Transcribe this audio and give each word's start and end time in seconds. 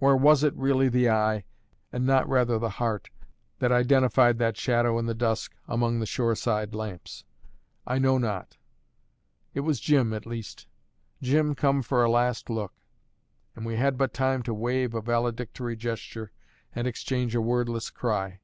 Or 0.00 0.16
was 0.16 0.42
it 0.42 0.52
really 0.56 0.88
the 0.88 1.08
eye, 1.10 1.44
and 1.92 2.04
not 2.04 2.28
rather 2.28 2.58
the 2.58 2.70
heart, 2.70 3.08
that 3.60 3.70
identified 3.70 4.38
that 4.38 4.56
shadow 4.56 4.98
in 4.98 5.06
the 5.06 5.14
dusk, 5.14 5.54
among 5.68 6.00
the 6.00 6.06
shoreside 6.06 6.74
lamps? 6.74 7.22
I 7.86 8.00
know 8.00 8.18
not. 8.18 8.56
It 9.54 9.60
was 9.60 9.78
Jim, 9.78 10.12
at 10.12 10.26
least; 10.26 10.66
Jim, 11.22 11.54
come 11.54 11.82
for 11.82 12.02
a 12.02 12.10
last 12.10 12.50
look; 12.50 12.72
and 13.54 13.64
we 13.64 13.76
had 13.76 13.96
but 13.96 14.12
time 14.12 14.42
to 14.42 14.54
wave 14.54 14.92
a 14.92 15.00
valedictory 15.00 15.76
gesture 15.76 16.32
and 16.74 16.88
exchange 16.88 17.36
a 17.36 17.40
wordless 17.40 17.90
cry. 17.90 18.40